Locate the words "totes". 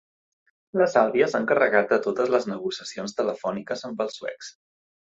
2.09-2.35